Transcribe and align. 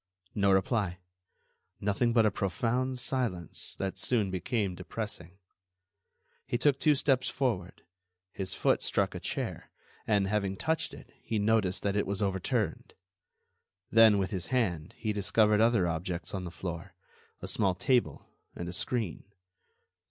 No 0.33 0.51
reply. 0.51 0.97
Nothing 1.79 2.11
but 2.11 2.25
a 2.25 2.31
profound 2.31 2.97
silence 2.97 3.75
that 3.75 3.99
soon 3.99 4.31
became 4.31 4.73
depressing. 4.73 5.37
He 6.47 6.57
took 6.57 6.79
two 6.79 6.95
steps 6.95 7.29
forward; 7.29 7.83
his 8.31 8.55
foot 8.55 8.81
struck 8.81 9.13
a 9.13 9.19
chair, 9.19 9.69
and, 10.07 10.27
having 10.27 10.57
touched 10.57 10.95
it, 10.95 11.11
he 11.21 11.37
noticed 11.37 11.83
that 11.83 11.95
it 11.95 12.07
was 12.07 12.19
overturned. 12.19 12.95
Then, 13.91 14.17
with 14.17 14.31
his 14.31 14.47
hand, 14.47 14.95
he 14.97 15.13
discovered 15.13 15.61
other 15.61 15.87
objects 15.87 16.33
on 16.33 16.45
the 16.45 16.49
floor—a 16.49 17.47
small 17.47 17.75
table 17.75 18.25
and 18.55 18.67
a 18.67 18.73
screen. 18.73 19.25